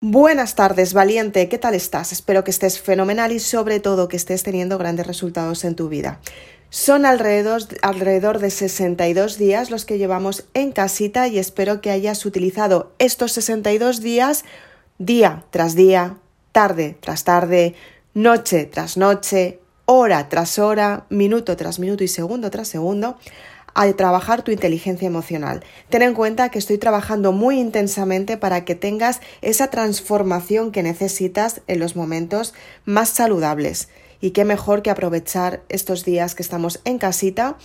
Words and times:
Buenas 0.00 0.54
tardes, 0.54 0.94
valiente, 0.94 1.48
¿qué 1.48 1.58
tal 1.58 1.74
estás? 1.74 2.12
Espero 2.12 2.44
que 2.44 2.52
estés 2.52 2.80
fenomenal 2.80 3.32
y 3.32 3.40
sobre 3.40 3.80
todo 3.80 4.06
que 4.06 4.16
estés 4.16 4.44
teniendo 4.44 4.78
grandes 4.78 5.08
resultados 5.08 5.64
en 5.64 5.74
tu 5.74 5.88
vida. 5.88 6.20
Son 6.70 7.04
alrededor, 7.04 7.62
alrededor 7.82 8.38
de 8.38 8.50
62 8.50 9.38
días 9.38 9.72
los 9.72 9.84
que 9.84 9.98
llevamos 9.98 10.44
en 10.54 10.70
casita 10.70 11.26
y 11.26 11.40
espero 11.40 11.80
que 11.80 11.90
hayas 11.90 12.24
utilizado 12.24 12.92
estos 13.00 13.32
62 13.32 14.00
días 14.00 14.44
día 14.98 15.42
tras 15.50 15.74
día, 15.74 16.18
tarde 16.52 16.96
tras 17.00 17.24
tarde, 17.24 17.74
noche 18.14 18.66
tras 18.66 18.96
noche, 18.98 19.58
hora 19.84 20.28
tras 20.28 20.60
hora, 20.60 21.06
minuto 21.08 21.56
tras 21.56 21.80
minuto 21.80 22.04
y 22.04 22.08
segundo 22.08 22.52
tras 22.52 22.68
segundo 22.68 23.18
a 23.74 23.92
trabajar 23.92 24.42
tu 24.42 24.50
inteligencia 24.50 25.06
emocional. 25.06 25.62
Ten 25.88 26.02
en 26.02 26.14
cuenta 26.14 26.50
que 26.50 26.58
estoy 26.58 26.78
trabajando 26.78 27.32
muy 27.32 27.58
intensamente 27.58 28.36
para 28.36 28.64
que 28.64 28.74
tengas 28.74 29.20
esa 29.42 29.68
transformación 29.68 30.72
que 30.72 30.82
necesitas 30.82 31.62
en 31.66 31.80
los 31.80 31.96
momentos 31.96 32.54
más 32.84 33.10
saludables. 33.10 33.88
Y 34.20 34.30
qué 34.30 34.44
mejor 34.44 34.82
que 34.82 34.90
aprovechar 34.90 35.62
estos 35.68 36.04
días 36.04 36.34
que 36.34 36.42
estamos 36.42 36.80
en 36.84 36.98
casita 36.98 37.56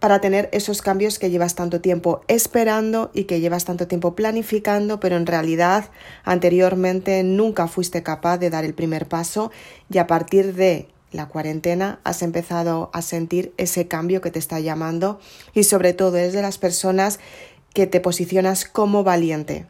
para 0.00 0.20
tener 0.20 0.48
esos 0.52 0.82
cambios 0.82 1.18
que 1.18 1.30
llevas 1.30 1.54
tanto 1.54 1.80
tiempo 1.80 2.22
esperando 2.26 3.10
y 3.12 3.24
que 3.24 3.40
llevas 3.40 3.66
tanto 3.66 3.86
tiempo 3.86 4.16
planificando, 4.16 4.98
pero 4.98 5.16
en 5.16 5.26
realidad 5.26 5.90
anteriormente 6.24 7.22
nunca 7.22 7.68
fuiste 7.68 8.02
capaz 8.02 8.38
de 8.38 8.50
dar 8.50 8.64
el 8.64 8.74
primer 8.74 9.06
paso 9.06 9.52
y 9.90 9.98
a 9.98 10.06
partir 10.06 10.54
de 10.54 10.88
la 11.12 11.26
cuarentena 11.28 12.00
has 12.04 12.22
empezado 12.22 12.90
a 12.92 13.02
sentir 13.02 13.52
ese 13.56 13.88
cambio 13.88 14.20
que 14.20 14.30
te 14.30 14.38
está 14.38 14.60
llamando 14.60 15.20
y 15.54 15.64
sobre 15.64 15.92
todo 15.92 16.16
eres 16.16 16.32
de 16.32 16.42
las 16.42 16.58
personas 16.58 17.18
que 17.74 17.86
te 17.86 18.00
posicionas 18.00 18.64
como 18.64 19.04
valiente. 19.04 19.66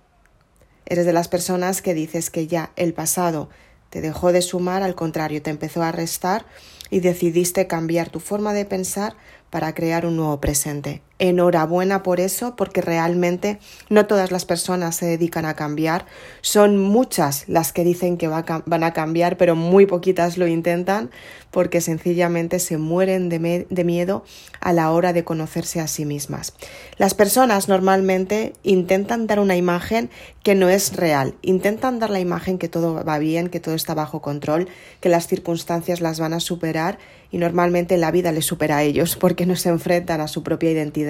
Eres 0.87 1.07
de 1.07 1.13
las 1.13 1.29
personas 1.29 1.83
que 1.83 1.95
dices 1.95 2.31
que 2.31 2.47
ya 2.47 2.73
el 2.77 2.93
pasado 2.95 3.49
te 3.91 4.01
dejó 4.01 4.33
de 4.33 4.43
sumar, 4.43 4.83
al 4.83 4.95
contrario, 4.95 5.43
te 5.43 5.51
empezó 5.51 5.83
a 5.83 5.93
restar 5.93 6.47
y 6.91 7.01
decidiste 7.01 7.67
cambiar 7.67 8.09
tu 8.09 8.21
forma 8.21 8.53
de 8.53 8.65
pensar 8.65 9.17
para 9.51 9.75
crear 9.75 10.07
un 10.07 10.17
nuevo 10.17 10.41
presente. 10.41 11.03
Enhorabuena 11.21 12.03
por 12.03 12.19
eso, 12.19 12.57
porque 12.57 12.81
realmente 12.81 13.59
no 13.91 14.07
todas 14.07 14.33
las 14.33 14.47
personas 14.47 14.97
se 14.97 15.05
dedican 15.05 15.45
a 15.45 15.55
cambiar. 15.55 16.07
Son 16.41 16.79
muchas 16.79 17.45
las 17.47 17.75
que 17.75 17.85
dicen 17.85 18.17
que 18.17 18.27
van 18.27 18.85
a 18.85 18.93
cambiar, 18.95 19.37
pero 19.37 19.55
muy 19.55 19.85
poquitas 19.85 20.39
lo 20.39 20.47
intentan 20.47 21.11
porque 21.51 21.81
sencillamente 21.81 22.59
se 22.59 22.79
mueren 22.79 23.29
de, 23.29 23.85
miedo 23.85 24.25
a 24.61 24.73
la 24.73 24.91
hora 24.91 25.13
de 25.13 25.25
conocerse 25.25 25.81
a 25.81 25.89
sí 25.89 26.05
mismas. 26.05 26.55
Las 26.97 27.15
personas 27.15 27.69
normalmente 27.69 28.53
intentan 28.63 29.27
dar 29.27 29.41
una 29.41 29.57
imagen 29.57 30.11
que 30.43 30.55
no 30.55 30.69
es 30.69 30.97
real, 30.97 31.35
intentan 31.43 31.99
dar 31.99 32.11
la 32.11 32.21
imagen 32.21 32.59
que 32.59 32.69
todo 32.69 33.05
va 33.05 33.19
bien, 33.19 33.49
que 33.49 33.61
todo 33.61 33.75
está 33.75 33.95
bajo 33.95 34.23
control, 34.23 34.69
que 35.01 35.09
las 35.09 35.27
circunstancias 35.27 36.01
las 36.01 36.21
van 36.21 36.33
a 36.33 36.41
superar 36.41 36.99
y 37.31 37.39
normalmente 37.39 37.97
la 37.97 38.11
vida 38.11 38.33
les 38.33 38.47
supera 38.47 38.79
a 38.79 38.83
ellos 38.83 39.17
porque 39.17 39.47
no 39.47 39.57
se 39.57 39.69
enfrentan 39.69 40.21
a 40.21 40.29
su 40.29 40.43
propia 40.43 40.71
identidad. 40.71 41.10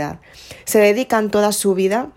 Se 0.64 0.78
dedican 0.78 1.30
toda 1.30 1.52
su 1.52 1.74
vida 1.74 2.08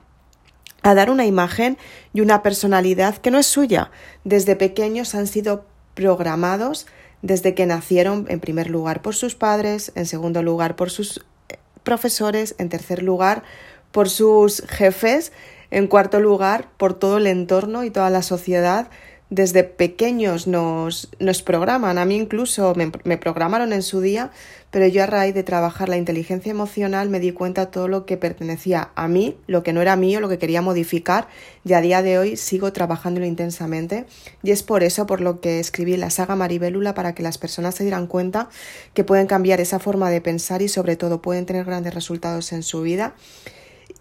a 0.81 0.93
dar 0.93 1.09
una 1.09 1.25
imagen 1.25 1.77
y 2.13 2.21
una 2.21 2.43
personalidad 2.43 3.17
que 3.17 3.31
no 3.31 3.39
es 3.39 3.47
suya. 3.47 3.91
Desde 4.23 4.55
pequeños 4.55 5.15
han 5.15 5.27
sido 5.27 5.65
programados 5.93 6.87
desde 7.21 7.55
que 7.55 7.65
nacieron, 7.65 8.25
en 8.27 8.41
primer 8.41 8.69
lugar 8.69 9.01
por 9.01 9.15
sus 9.15 9.33
padres, 9.33 9.93
en 9.95 10.05
segundo 10.05 10.43
lugar 10.43 10.75
por 10.75 10.91
sus 10.91 11.25
eh, 11.47 11.57
profesores, 11.83 12.53
en 12.57 12.67
tercer 12.69 13.01
lugar 13.01 13.43
por 13.91 14.09
sus 14.09 14.61
jefes, 14.67 15.31
en 15.71 15.87
cuarto 15.87 16.19
lugar 16.19 16.69
por 16.77 16.93
todo 16.93 17.17
el 17.17 17.27
entorno 17.27 17.85
y 17.85 17.91
toda 17.91 18.09
la 18.09 18.21
sociedad 18.21 18.89
desde 19.29 19.63
pequeños 19.63 20.45
nos, 20.45 21.09
nos 21.19 21.41
programan. 21.41 21.97
A 21.97 22.05
mí 22.05 22.15
incluso 22.15 22.75
me, 22.75 22.91
me, 23.03 23.17
programaron 23.17 23.73
en 23.73 23.81
su 23.81 23.99
día, 23.99 24.31
pero 24.69 24.85
yo 24.87 25.03
a 25.03 25.07
raíz 25.07 25.33
de 25.33 25.43
trabajar 25.43 25.89
la 25.89 25.97
inteligencia 25.97 26.51
emocional 26.51 27.09
me 27.09 27.19
di 27.19 27.31
cuenta 27.31 27.65
de 27.65 27.71
todo 27.71 27.87
lo 27.87 28.05
que 28.05 28.17
pertenecía 28.17 28.91
a 28.95 29.07
mí, 29.07 29.35
lo 29.47 29.63
que 29.63 29.73
no 29.73 29.81
era 29.81 29.95
mío, 29.95 30.19
lo 30.19 30.29
que 30.29 30.37
quería 30.37 30.61
modificar 30.61 31.27
y 31.65 31.73
a 31.73 31.81
día 31.81 32.01
de 32.01 32.19
hoy 32.19 32.37
sigo 32.37 32.73
trabajándolo 32.73 33.25
intensamente 33.25 34.05
y 34.43 34.51
es 34.51 34.61
por 34.61 34.83
eso 34.83 35.07
por 35.07 35.21
lo 35.21 35.41
que 35.41 35.59
escribí 35.59 35.97
la 35.97 36.09
saga 36.09 36.35
Maribélula 36.35 36.93
para 36.93 37.15
que 37.15 37.23
las 37.23 37.37
personas 37.37 37.75
se 37.75 37.83
dieran 37.83 38.07
cuenta 38.07 38.49
que 38.93 39.03
pueden 39.03 39.27
cambiar 39.27 39.61
esa 39.61 39.79
forma 39.79 40.09
de 40.09 40.21
pensar 40.21 40.61
y 40.61 40.67
sobre 40.67 40.95
todo 40.95 41.21
pueden 41.21 41.45
tener 41.45 41.65
grandes 41.65 41.93
resultados 41.93 42.53
en 42.53 42.61
su 42.61 42.81
vida. 42.81 43.15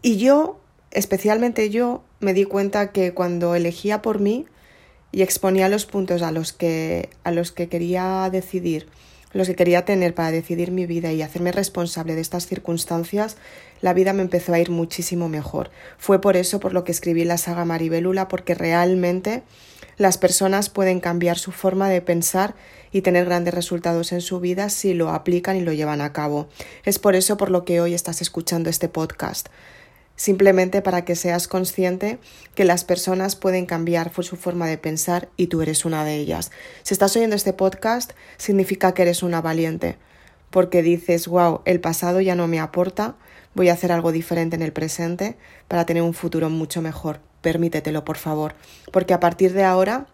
Y 0.03 0.17
yo, 0.19 0.61
especialmente 0.91 1.71
yo, 1.71 2.03
me 2.21 2.35
di 2.35 2.45
cuenta 2.45 2.93
que 2.93 3.15
cuando 3.15 3.55
elegía 3.55 4.03
por 4.03 4.19
mí, 4.19 4.47
y 5.13 5.23
exponía 5.23 5.69
los 5.69 5.85
puntos 5.85 6.23
a 6.23 6.33
los 6.33 6.53
que, 6.53 7.11
a 7.23 7.31
los 7.31 7.53
que 7.53 7.69
quería 7.69 8.29
decidir, 8.33 8.89
los 9.33 9.47
que 9.47 9.55
quería 9.55 9.85
tener 9.85 10.15
para 10.15 10.31
decidir 10.31 10.73
mi 10.73 10.87
vida 10.87 11.13
y 11.13 11.23
hacerme 11.23 11.53
responsable 11.53 12.15
de 12.15 12.23
estas 12.23 12.47
circunstancias, 12.47 13.37
la 13.81 13.95
vida 13.95 14.13
me 14.13 14.23
empezó 14.23 14.55
a 14.55 14.59
ir 14.59 14.71
muchísimo 14.71 15.29
mejor. 15.29 15.71
Fue 15.99 16.21
por 16.21 16.37
eso 16.37 16.61
por 16.61 16.73
lo 16.73 16.85
que 16.85 16.93
escribí 16.93 17.25
la 17.25 17.39
saga 17.39 17.65
Maribelula, 17.65 18.29
porque 18.29 18.55
realmente 18.55 19.43
las 19.99 20.19
personas 20.19 20.71
pueden 20.71 21.01
cambiar 21.01 21.39
su 21.39 21.53
forma 21.53 21.89
de 21.89 22.01
pensar 22.01 22.55
y 22.91 23.03
tener 23.03 23.25
grandes 23.25 23.55
resultados 23.55 24.13
en 24.13 24.21
su 24.21 24.41
vida 24.41 24.69
si 24.69 24.95
lo 24.95 25.11
aplican 25.11 25.57
y 25.57 25.61
lo 25.61 25.73
llevan 25.73 26.01
a 26.01 26.13
cabo. 26.13 26.49
Es 26.85 26.99
por 26.99 27.15
eso 27.15 27.37
por 27.37 27.51
lo 27.51 27.65
que 27.65 27.81
hoy 27.81 27.95
estás 27.95 28.23
escuchando 28.23 28.71
este 28.71 28.89
podcast 28.89 29.49
simplemente 30.23 30.83
para 30.83 31.05
que 31.05 31.17
seas 31.17 31.49
consciente 31.49 32.21
que 32.55 32.65
las 32.65 32.85
personas 32.85 33.35
pueden 33.35 33.67
cambiar 33.67 34.13
su 34.23 34.37
forma 34.37 34.69
de 34.69 34.79
pensar 34.79 35.29
y 35.37 35.49
tú 35.49 35.63
eres 35.63 35.85
una 35.85 36.05
de 36.05 36.15
ellas. 36.15 36.53
Si 36.85 36.95
estás 36.95 37.17
oyendo 37.17 37.35
este 37.35 37.53
podcast, 37.53 38.13
significa 38.37 38.95
que 38.95 39.03
eres 39.03 39.25
una 39.25 39.41
valiente, 39.41 39.97
porque 40.51 40.81
dices, 40.81 41.27
wow, 41.27 41.63
el 41.65 41.81
pasado 41.81 42.21
ya 42.21 42.37
no 42.37 42.47
me 42.47 42.61
aporta, 42.61 43.17
voy 43.57 43.69
a 43.69 43.73
hacer 43.73 43.91
algo 43.91 44.13
diferente 44.13 44.55
en 44.55 44.63
el 44.63 44.73
presente 44.73 45.37
para 45.67 45.87
tener 45.87 46.05
un 46.05 46.15
futuro 46.15 46.51
mucho 46.51 46.83
mejor. 46.83 47.19
Permítetelo, 47.41 48.05
por 48.05 48.17
favor, 48.17 48.55
porque 48.93 49.15
a 49.15 49.19
partir 49.19 49.53
de 49.53 49.65
ahora 49.65 50.07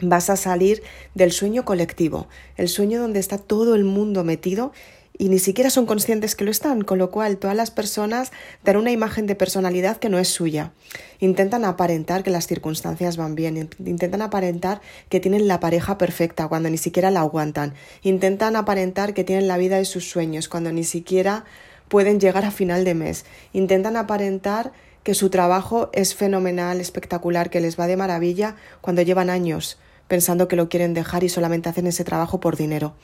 vas 0.00 0.30
a 0.30 0.36
salir 0.36 0.82
del 1.14 1.30
sueño 1.30 1.66
colectivo, 1.66 2.26
el 2.56 2.70
sueño 2.70 3.02
donde 3.02 3.20
está 3.20 3.36
todo 3.36 3.74
el 3.74 3.84
mundo 3.84 4.24
metido 4.24 4.72
y 5.18 5.28
ni 5.28 5.38
siquiera 5.38 5.70
son 5.70 5.86
conscientes 5.86 6.34
que 6.34 6.44
lo 6.44 6.50
están, 6.50 6.82
con 6.82 6.98
lo 6.98 7.10
cual 7.10 7.38
todas 7.38 7.56
las 7.56 7.70
personas 7.70 8.32
dan 8.64 8.76
una 8.76 8.90
imagen 8.90 9.26
de 9.26 9.34
personalidad 9.34 9.96
que 9.96 10.08
no 10.08 10.18
es 10.18 10.28
suya. 10.28 10.72
Intentan 11.18 11.64
aparentar 11.64 12.22
que 12.22 12.30
las 12.30 12.46
circunstancias 12.46 13.16
van 13.16 13.34
bien, 13.34 13.70
intentan 13.84 14.22
aparentar 14.22 14.80
que 15.08 15.20
tienen 15.20 15.48
la 15.48 15.60
pareja 15.60 15.98
perfecta 15.98 16.48
cuando 16.48 16.70
ni 16.70 16.78
siquiera 16.78 17.10
la 17.10 17.20
aguantan, 17.20 17.74
intentan 18.02 18.56
aparentar 18.56 19.14
que 19.14 19.24
tienen 19.24 19.48
la 19.48 19.58
vida 19.58 19.78
de 19.78 19.84
sus 19.84 20.08
sueños 20.08 20.48
cuando 20.48 20.72
ni 20.72 20.84
siquiera 20.84 21.44
pueden 21.88 22.20
llegar 22.20 22.44
a 22.44 22.50
final 22.50 22.84
de 22.84 22.94
mes, 22.94 23.24
intentan 23.52 23.96
aparentar 23.96 24.72
que 25.02 25.14
su 25.14 25.30
trabajo 25.30 25.88
es 25.92 26.14
fenomenal, 26.14 26.80
espectacular, 26.80 27.48
que 27.48 27.60
les 27.60 27.78
va 27.78 27.86
de 27.86 27.96
maravilla 27.96 28.56
cuando 28.80 29.02
llevan 29.02 29.30
años 29.30 29.78
pensando 30.08 30.48
que 30.48 30.56
lo 30.56 30.68
quieren 30.68 30.94
dejar 30.94 31.24
y 31.24 31.28
solamente 31.28 31.68
hacen 31.68 31.86
ese 31.86 32.04
trabajo 32.04 32.40
por 32.40 32.56
dinero. 32.56 32.94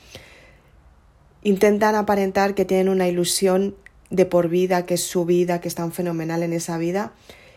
Intentan 1.43 1.95
aparentar 1.95 2.55
que 2.55 2.65
tienen 2.65 2.89
una 2.89 3.07
ilusión 3.07 3.75
de 4.09 4.25
por 4.25 4.47
vida, 4.47 4.85
que 4.85 4.95
es 4.95 5.03
su 5.03 5.25
vida, 5.25 5.59
que 5.59 5.67
están 5.67 5.91
fenomenal 5.91 6.41
en 6.41 6.53
esa 6.53 6.77
vida, 6.77 7.13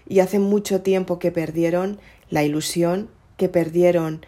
y 0.08 0.20
hace 0.20 0.38
mucho 0.38 0.82
tiempo 0.82 1.18
que 1.18 1.30
perdieron 1.30 1.98
la 2.28 2.42
ilusión, 2.44 3.08
que 3.36 3.48
perdieron 3.48 4.26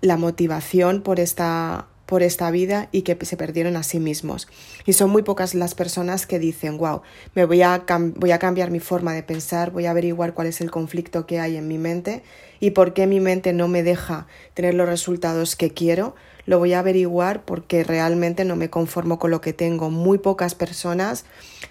la 0.00 0.16
motivación 0.16 1.02
por 1.02 1.20
esta 1.20 1.89
por 2.10 2.24
esta 2.24 2.50
vida 2.50 2.88
y 2.90 3.02
que 3.02 3.16
se 3.24 3.36
perdieron 3.36 3.76
a 3.76 3.84
sí 3.84 4.00
mismos. 4.00 4.48
Y 4.84 4.94
son 4.94 5.10
muy 5.10 5.22
pocas 5.22 5.54
las 5.54 5.76
personas 5.76 6.26
que 6.26 6.40
dicen, 6.40 6.76
wow, 6.76 7.02
me 7.36 7.44
voy 7.44 7.62
a, 7.62 7.84
voy 8.16 8.32
a 8.32 8.40
cambiar 8.40 8.72
mi 8.72 8.80
forma 8.80 9.14
de 9.14 9.22
pensar, 9.22 9.70
voy 9.70 9.86
a 9.86 9.92
averiguar 9.92 10.34
cuál 10.34 10.48
es 10.48 10.60
el 10.60 10.72
conflicto 10.72 11.24
que 11.24 11.38
hay 11.38 11.56
en 11.56 11.68
mi 11.68 11.78
mente 11.78 12.24
y 12.58 12.72
por 12.72 12.94
qué 12.94 13.06
mi 13.06 13.20
mente 13.20 13.52
no 13.52 13.68
me 13.68 13.84
deja 13.84 14.26
tener 14.54 14.74
los 14.74 14.88
resultados 14.88 15.54
que 15.54 15.70
quiero, 15.70 16.16
lo 16.46 16.58
voy 16.58 16.72
a 16.72 16.80
averiguar 16.80 17.44
porque 17.44 17.84
realmente 17.84 18.44
no 18.44 18.56
me 18.56 18.70
conformo 18.70 19.20
con 19.20 19.30
lo 19.30 19.40
que 19.40 19.52
tengo. 19.52 19.88
Muy 19.88 20.18
pocas 20.18 20.56
personas 20.56 21.24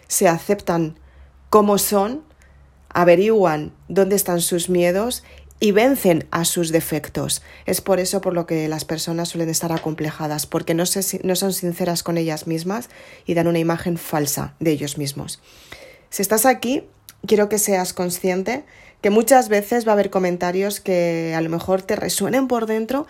se 0.07 0.30
aceptan 0.30 0.97
como 1.50 1.77
son, 1.77 2.24
averiguan 2.88 3.74
dónde 3.89 4.15
están 4.15 4.39
sus 4.39 4.69
miedos 4.69 5.25
y 5.59 5.71
vencen 5.71 6.25
a 6.31 6.45
sus 6.45 6.71
defectos. 6.71 7.41
Es 7.65 7.81
por 7.81 8.00
eso 8.00 8.21
por 8.21 8.33
lo 8.33 8.45
que 8.45 8.67
las 8.67 8.85
personas 8.85 9.29
suelen 9.29 9.50
estar 9.50 9.71
acomplejadas, 9.71 10.45
porque 10.45 10.73
no, 10.73 10.83
no 11.23 11.35
son 11.35 11.53
sinceras 11.53 12.03
con 12.03 12.17
ellas 12.17 12.47
mismas 12.47 12.89
y 13.25 13.33
dan 13.33 13.47
una 13.47 13.59
imagen 13.59 13.97
falsa 13.97 14.56
de 14.59 14.71
ellos 14.71 14.97
mismos. 14.97 15.41
Si 16.09 16.21
estás 16.21 16.45
aquí, 16.45 16.83
quiero 17.25 17.50
que 17.50 17.59
seas 17.59 17.94
consciente 17.94 18.63
que 19.01 19.09
muchas 19.09 19.50
veces 19.50 19.85
va 19.88 19.91
a 19.91 19.94
haber 19.94 20.09
comentarios 20.09 20.79
que 20.79 21.33
a 21.35 21.41
lo 21.41 21.50
mejor 21.50 21.81
te 21.81 21.95
resuenen 21.95 22.47
por 22.47 22.65
dentro 22.65 23.07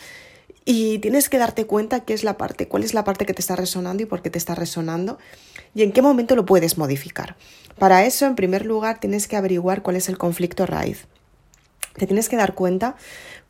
y 0.66 1.00
tienes 1.00 1.30
que 1.30 1.38
darte 1.38 1.66
cuenta 1.66 2.02
qué 2.02 2.14
es 2.14 2.24
la 2.24 2.38
parte, 2.38 2.68
cuál 2.68 2.84
es 2.84 2.94
la 2.94 3.04
parte 3.04 3.26
que 3.26 3.34
te 3.34 3.42
está 3.42 3.56
resonando 3.56 4.04
y 4.04 4.06
por 4.06 4.22
qué 4.22 4.30
te 4.30 4.38
está 4.38 4.54
resonando 4.54 5.18
y 5.74 5.84
en 5.84 5.92
qué 5.92 6.02
momento 6.02 6.36
lo 6.36 6.46
puedes 6.46 6.78
modificar. 6.78 7.38
Para 7.78 8.06
eso, 8.06 8.26
en 8.26 8.36
primer 8.36 8.66
lugar, 8.66 9.00
tienes 9.00 9.28
que 9.28 9.36
averiguar 9.36 9.82
cuál 9.82 9.96
es 9.96 10.10
el 10.10 10.18
conflicto 10.18 10.66
raíz. 10.66 11.08
Te 12.00 12.08
tienes 12.08 12.30
que 12.30 12.38
dar 12.38 12.56
cuenta 12.56 12.96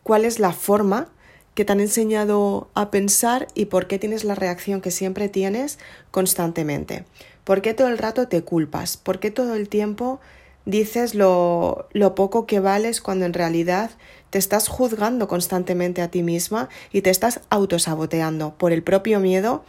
cuál 0.01 0.25
es 0.25 0.40
la 0.40 0.51
forma 0.51 1.07
que 1.54 1.66
te 1.66 1.72
han 1.72 1.81
enseñado 1.81 2.68
a 2.74 2.90
pensar 2.90 3.48
y 3.54 3.66
por 3.66 3.86
qué 3.86 4.00
tienes 4.00 4.24
la 4.24 4.34
reacción 4.34 4.81
que 4.81 4.90
siempre 4.90 5.30
tienes 5.30 5.78
constantemente. 6.10 7.06
¿Por 7.44 7.62
qué 7.62 7.75
todo 7.75 7.90
el 7.90 8.00
rato 8.00 8.28
te 8.28 8.42
culpas? 8.42 8.98
¿Por 8.98 9.19
qué 9.19 9.30
todo 9.30 9.54
el 9.54 9.69
tiempo 9.69 10.19
dices 10.66 11.13
lo, 11.13 11.88
lo 11.94 12.16
poco 12.16 12.48
que 12.48 12.60
vales 12.60 13.01
cuando 13.01 13.25
en 13.25 13.34
realidad 13.34 13.92
te 14.31 14.40
estás 14.40 14.68
juzgando 14.68 15.28
constantemente 15.28 16.02
a 16.02 16.10
ti 16.10 16.24
misma 16.24 16.69
y 16.92 17.02
te 17.02 17.12
estás 17.12 17.42
autosaboteando 17.52 18.56
por 18.57 18.72
el 18.72 18.81
propio 18.81 19.19
miedo 19.19 19.63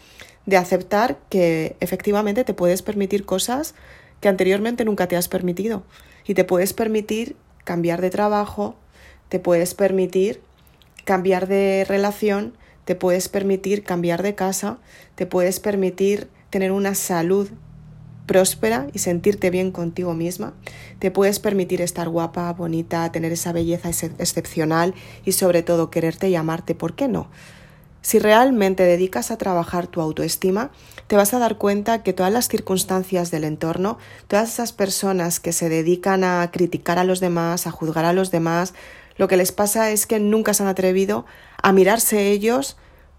de 0.47 0.57
aceptar 0.57 1.19
que 1.29 1.77
efectivamente 1.81 2.45
te 2.45 2.55
puedes 2.55 2.81
permitir 2.81 3.27
cosas 3.27 3.75
que 4.23 4.29
anteriormente 4.29 4.87
nunca 4.87 5.07
te 5.07 5.17
has 5.17 5.29
permitido 5.29 5.83
y 6.25 6.33
te 6.33 6.45
puedes 6.45 6.73
permitir 6.73 7.37
cambiar 7.71 8.01
de 8.01 8.11
trabajo, 8.11 8.75
te 9.29 9.39
puedes 9.39 9.75
permitir 9.75 10.41
cambiar 11.05 11.47
de 11.47 11.87
relación, 11.87 12.55
te 12.85 12.97
puedes 12.97 13.29
permitir 13.29 13.85
cambiar 13.85 14.25
de 14.25 14.35
casa, 14.35 14.79
te 15.15 15.25
puedes 15.25 15.61
permitir 15.61 16.29
tener 16.51 16.73
una 16.73 16.97
salud 16.97 17.49
próspera 18.27 18.89
y 18.93 18.99
sentirte 18.99 19.51
bien 19.51 19.71
contigo 19.71 20.15
misma. 20.15 20.53
Te 20.99 21.13
puedes 21.13 21.39
permitir 21.39 21.81
estar 21.81 22.09
guapa, 22.09 22.53
bonita, 22.55 23.13
tener 23.13 23.31
esa 23.31 23.53
belleza 23.53 23.89
excepcional 23.89 24.93
y 25.25 25.31
sobre 25.31 25.63
todo 25.63 25.91
quererte 25.93 26.29
y 26.29 26.35
amarte. 26.35 26.75
¿Por 26.75 26.97
qué 26.97 27.07
no? 27.07 27.29
Si 28.03 28.19
realmente 28.19 28.85
dedicas 28.85 29.31
a 29.31 29.39
trabajar 29.39 29.87
tu 29.87 30.01
autoestima, 30.01 30.71
te 31.07 31.17
vas 31.17 31.35
a 31.35 31.39
dar 31.39 31.59
cuenta 31.59 32.03
que 32.03 32.13
todas 32.13 32.33
las 32.33 32.49
circunstancias 32.49 33.31
del 33.31 33.45
entorno, 33.45 33.99
todas 34.27 34.51
esas 34.51 34.73
personas 34.73 35.41
que 35.41 35.53
se 35.53 35.69
dedican 35.69 36.25
a 36.25 36.51
criticar 36.51 36.99
a 36.99 37.05
los 37.05 37.21
demás, 37.21 37.67
a 37.67 37.71
juzgar 37.71 38.05
a 38.05 38.13
los 38.13 38.31
demás, 38.31 38.75
lo 39.17 39.29
que 39.29 39.37
les 39.37 39.53
pasa 39.53 39.91
es 39.91 40.07
que 40.07 40.19
nunca 40.19 40.55
se 40.55 40.63
han 40.63 40.69
atrevido 40.69 41.27
a 41.63 41.73
mirarse 41.73 42.31
ellos 42.31 42.77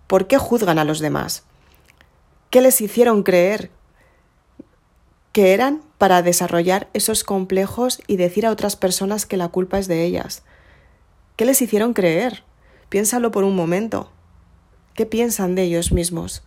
por 0.08 0.28
qué 0.28 0.38
juzgan 0.38 0.80
a 0.80 0.86
los 0.86 1.00
demás. 1.00 1.44
¿Qué 2.50 2.62
les 2.62 2.82
hicieron 2.82 3.24
creer 3.24 3.70
que 5.32 5.54
eran 5.54 5.82
para 5.98 6.22
desarrollar 6.22 6.90
esos 6.94 7.24
complejos 7.24 8.02
y 8.08 8.18
decir 8.18 8.46
a 8.46 8.52
otras 8.52 8.76
personas 8.76 9.26
que 9.26 9.38
la 9.38 9.48
culpa 9.48 9.80
es 9.80 9.88
de 9.88 10.04
ellas. 10.04 10.44
¿Qué 11.36 11.46
les 11.46 11.62
hicieron 11.62 11.94
creer? 11.94 12.44
Piénsalo 12.90 13.32
por 13.32 13.44
un 13.44 13.56
momento. 13.56 14.12
¿Qué 15.02 15.08
piensan 15.08 15.56
de 15.56 15.64
ellos 15.64 15.92
mismos? 15.92 16.44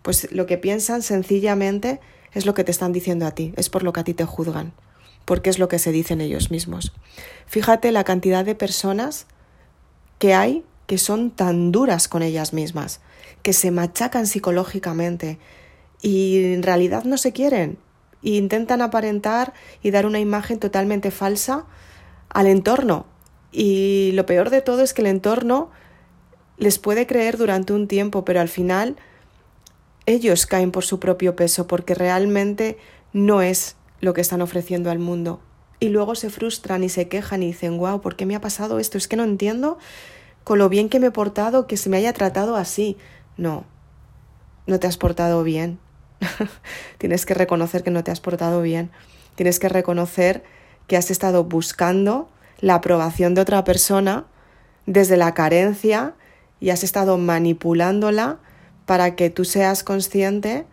Pues 0.00 0.32
lo 0.32 0.46
que 0.46 0.56
piensan 0.56 1.02
sencillamente 1.02 2.00
es 2.32 2.46
lo 2.46 2.54
que 2.54 2.64
te 2.64 2.70
están 2.70 2.94
diciendo 2.94 3.26
a 3.26 3.32
ti, 3.32 3.52
es 3.58 3.68
por 3.68 3.82
lo 3.82 3.92
que 3.92 4.00
a 4.00 4.04
ti 4.04 4.14
te 4.14 4.24
juzgan, 4.24 4.72
porque 5.26 5.50
es 5.50 5.58
lo 5.58 5.68
que 5.68 5.78
se 5.78 5.92
dicen 5.92 6.22
ellos 6.22 6.50
mismos. 6.50 6.94
Fíjate 7.44 7.92
la 7.92 8.04
cantidad 8.04 8.42
de 8.42 8.54
personas 8.54 9.26
que 10.18 10.32
hay 10.32 10.64
que 10.86 10.96
son 10.96 11.30
tan 11.30 11.70
duras 11.70 12.08
con 12.08 12.22
ellas 12.22 12.54
mismas, 12.54 13.02
que 13.42 13.52
se 13.52 13.70
machacan 13.70 14.26
psicológicamente 14.26 15.38
y 16.00 16.54
en 16.54 16.62
realidad 16.62 17.04
no 17.04 17.18
se 17.18 17.34
quieren 17.34 17.76
intentan 18.22 18.80
aparentar 18.80 19.52
y 19.82 19.90
dar 19.90 20.06
una 20.06 20.20
imagen 20.20 20.58
totalmente 20.58 21.10
falsa 21.10 21.66
al 22.30 22.46
entorno. 22.46 23.04
Y 23.52 24.12
lo 24.12 24.24
peor 24.24 24.48
de 24.48 24.62
todo 24.62 24.80
es 24.80 24.94
que 24.94 25.02
el 25.02 25.08
entorno 25.08 25.70
les 26.58 26.78
puede 26.78 27.06
creer 27.06 27.36
durante 27.36 27.72
un 27.72 27.88
tiempo, 27.88 28.24
pero 28.24 28.40
al 28.40 28.48
final 28.48 28.96
ellos 30.06 30.46
caen 30.46 30.70
por 30.70 30.84
su 30.84 31.00
propio 31.00 31.36
peso 31.36 31.66
porque 31.66 31.94
realmente 31.94 32.78
no 33.12 33.42
es 33.42 33.76
lo 34.00 34.14
que 34.14 34.20
están 34.20 34.42
ofreciendo 34.42 34.90
al 34.90 34.98
mundo. 34.98 35.40
Y 35.80 35.90
luego 35.90 36.14
se 36.14 36.30
frustran 36.30 36.82
y 36.82 36.88
se 36.88 37.08
quejan 37.08 37.42
y 37.42 37.46
dicen, 37.48 37.78
wow, 37.78 38.00
¿por 38.00 38.16
qué 38.16 38.26
me 38.26 38.34
ha 38.34 38.40
pasado 38.40 38.78
esto? 38.78 38.98
Es 38.98 39.06
que 39.06 39.16
no 39.16 39.24
entiendo 39.24 39.78
con 40.42 40.58
lo 40.58 40.68
bien 40.68 40.88
que 40.88 40.98
me 40.98 41.08
he 41.08 41.10
portado 41.10 41.66
que 41.66 41.76
se 41.76 41.88
me 41.88 41.98
haya 41.98 42.12
tratado 42.12 42.56
así. 42.56 42.96
No, 43.36 43.64
no 44.66 44.80
te 44.80 44.86
has 44.86 44.96
portado 44.96 45.44
bien. 45.44 45.78
Tienes 46.98 47.26
que 47.26 47.34
reconocer 47.34 47.84
que 47.84 47.90
no 47.90 48.02
te 48.02 48.10
has 48.10 48.20
portado 48.20 48.62
bien. 48.62 48.90
Tienes 49.36 49.60
que 49.60 49.68
reconocer 49.68 50.42
que 50.88 50.96
has 50.96 51.10
estado 51.10 51.44
buscando 51.44 52.28
la 52.60 52.74
aprobación 52.74 53.34
de 53.34 53.42
otra 53.42 53.62
persona 53.62 54.24
desde 54.86 55.16
la 55.16 55.34
carencia 55.34 56.14
y 56.60 56.70
has 56.70 56.84
estado 56.84 57.18
manipulándola 57.18 58.38
para 58.86 59.16
que 59.16 59.30
tú 59.30 59.44
seas 59.44 59.84
consciente 59.84 60.66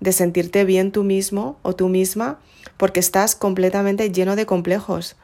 de 0.00 0.12
sentirte 0.12 0.64
bien 0.64 0.92
tú 0.92 1.04
mismo 1.04 1.58
o 1.62 1.74
tú 1.74 1.88
misma 1.88 2.38
porque 2.76 3.00
estás 3.00 3.34
completamente 3.34 4.10
lleno 4.10 4.36
de 4.36 4.46
complejos. 4.46 5.16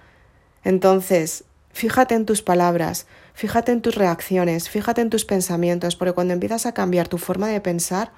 Entonces, 0.65 1.45
fíjate 1.73 2.15
en 2.15 2.25
tus 2.25 2.43
palabras, 2.43 3.07
fíjate 3.35 3.73
en 3.73 3.83
tus 3.83 3.95
reacciones, 3.95 4.69
fíjate 4.69 5.01
en 5.01 5.11
tus 5.11 5.25
pensamientos, 5.25 5.97
porque 5.97 6.15
cuando 6.15 6.33
empiezas 6.33 6.67
a 6.67 6.73
cambiar 6.73 7.09
tu 7.09 7.19
forma 7.19 7.49
de 7.49 7.61
pensar, 7.61 8.13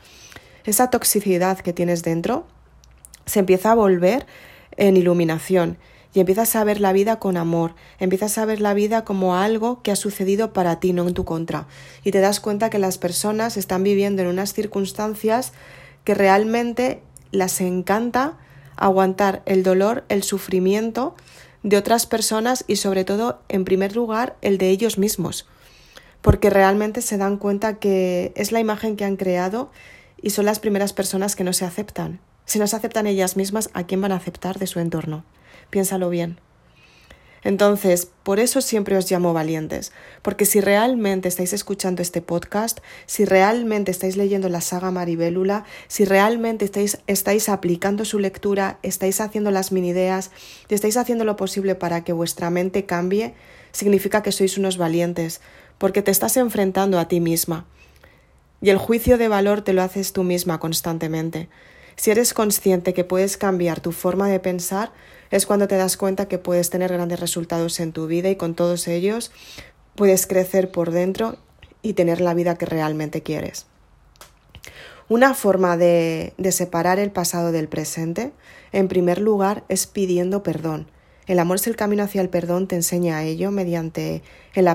esa 0.64 0.90
toxicidad 0.90 1.58
que 1.58 1.72
tienes 1.72 2.02
dentro 2.02 2.46
se 3.26 3.40
empieza 3.40 3.72
a 3.72 3.75
volver 3.75 4.26
en 4.76 4.96
iluminación 4.96 5.78
y 6.14 6.20
empiezas 6.20 6.55
a 6.55 6.64
ver 6.64 6.81
la 6.81 6.93
vida 6.93 7.19
con 7.19 7.37
amor, 7.37 7.75
empiezas 7.99 8.38
a 8.38 8.44
ver 8.46 8.61
la 8.61 8.72
vida 8.72 9.05
como 9.05 9.37
algo 9.37 9.82
que 9.82 9.90
ha 9.90 9.96
sucedido 9.96 10.52
para 10.52 10.78
ti, 10.78 10.93
no 10.93 11.06
en 11.06 11.12
tu 11.12 11.25
contra. 11.25 11.66
Y 12.05 12.12
te 12.12 12.20
das 12.20 12.38
cuenta 12.38 12.70
que 12.70 12.78
las 12.78 12.99
personas 12.99 13.56
están 13.56 13.82
viviendo 13.82 14.22
en 14.22 14.28
unas 14.28 14.55
circunstancias 14.55 15.52
que 16.05 16.14
realmente 16.14 17.02
las 17.32 17.61
encanta 17.61 18.38
aguantar 18.76 19.43
el 19.44 19.64
dolor, 19.64 20.05
el 20.08 20.22
sufrimiento 20.22 21.16
de 21.64 21.76
otras 21.76 22.06
personas 22.06 22.64
y 22.69 22.76
sobre 22.76 23.05
todo, 23.05 23.40
en 23.49 23.64
primer 23.64 23.96
lugar, 23.96 24.37
el 24.40 24.56
de 24.56 24.70
ellos 24.70 24.99
mismos. 24.99 25.46
Porque 26.22 26.49
realmente 26.49 27.02
se 27.02 27.19
dan 27.19 27.38
cuenta 27.38 27.78
que 27.78 28.32
es 28.37 28.52
la 28.52 28.60
imagen 28.60 28.96
que 28.96 29.05
han 29.05 29.17
creado 29.17 29.70
y 30.22 30.31
son 30.31 30.44
las 30.44 30.60
primeras 30.60 30.93
personas 30.93 31.34
que 31.34 31.44
no 31.44 31.52
se 31.52 31.64
aceptan. 31.64 32.20
Si 32.44 32.58
no 32.58 32.67
se 32.67 32.76
aceptan 32.76 33.06
ellas 33.06 33.37
mismas, 33.37 33.70
¿a 33.72 33.84
quién 33.84 34.00
van 34.00 34.12
a 34.12 34.17
aceptar 34.17 34.58
de 34.58 34.67
su 34.67 34.78
entorno? 34.78 35.25
Piénsalo 35.74 36.08
bien. 36.08 36.38
Entonces, 37.42 38.08
por 38.22 38.38
eso 38.38 38.60
siempre 38.60 38.96
os 38.96 39.10
llamo 39.10 39.32
valientes, 39.32 39.90
porque 40.22 40.44
si 40.44 40.60
realmente 40.60 41.26
estáis 41.26 41.52
escuchando 41.52 42.00
este 42.00 42.22
podcast, 42.22 42.78
si 43.06 43.24
realmente 43.24 43.90
estáis 43.90 44.16
leyendo 44.16 44.48
la 44.48 44.60
saga 44.60 44.92
Maribélula, 44.92 45.64
si 45.88 46.04
realmente 46.04 46.64
estáis, 46.64 47.00
estáis 47.08 47.48
aplicando 47.48 48.04
su 48.04 48.20
lectura, 48.20 48.78
estáis 48.84 49.20
haciendo 49.20 49.50
las 49.50 49.72
mini 49.72 49.88
ideas 49.88 50.30
y 50.68 50.74
estáis 50.74 50.96
haciendo 50.96 51.24
lo 51.24 51.34
posible 51.34 51.74
para 51.74 52.04
que 52.04 52.12
vuestra 52.12 52.50
mente 52.50 52.86
cambie, 52.86 53.34
significa 53.72 54.22
que 54.22 54.30
sois 54.30 54.56
unos 54.56 54.78
valientes, 54.78 55.40
porque 55.78 56.02
te 56.02 56.12
estás 56.12 56.36
enfrentando 56.36 57.00
a 57.00 57.08
ti 57.08 57.19
misma. 57.19 57.66
Y 58.62 58.70
el 58.70 58.78
juicio 58.78 59.19
de 59.19 59.26
valor 59.26 59.62
te 59.62 59.72
lo 59.72 59.82
haces 59.82 60.12
tú 60.12 60.22
misma 60.22 60.60
constantemente. 60.60 61.48
Si 61.96 62.10
eres 62.10 62.34
consciente 62.34 62.94
que 62.94 63.05
puedes 63.05 63.36
cambiar 63.36 63.81
tu 63.81 63.93
forma 63.93 64.29
de 64.29 64.41
pensar, 64.41 64.93
es 65.31 65.46
cuando 65.46 65.69
te 65.69 65.77
das 65.77 65.96
cuenta 65.96 66.29
que 66.29 66.39
puedes 66.39 66.70
tener 66.70 66.93
grandes 66.93 67.20
resultados 67.20 67.81
en 67.81 67.93
tu 67.93 68.06
vida 68.06 68.31
y 68.31 68.36
con 68.36 68.55
todos 68.55 68.89
ellos 68.89 69.32
puedes 69.94 70.27
crecer 70.27 70.70
por 70.70 70.91
dentro 70.91 71.36
y 71.82 71.93
tener 71.93 72.20
la 72.20 72.34
vida 72.34 72.56
que 72.56 72.67
realmente 72.67 73.22
quieres. 73.22 73.67
Una 75.08 75.34
forma 75.34 75.77
de, 75.77 76.32
de, 76.39 76.51
separar 76.51 76.98
el 76.98 77.10
pasado 77.10 77.53
del 77.53 77.69
presente, 77.69 78.32
en 78.72 78.89
primer 78.89 79.20
lugar, 79.20 79.65
es 79.69 79.86
pidiendo 79.86 80.43
perdón. 80.43 80.89
El 81.27 81.39
amor 81.39 81.56
es 81.56 81.67
el 81.67 81.77
camino 81.77 82.03
hacia 82.03 82.20
el 82.20 82.29
perdón, 82.29 82.69
te 82.69 82.77
enseña 82.77 83.19
a 83.19 83.24
ello 83.24 83.51
mediante 83.51 84.22
el, 84.55 84.67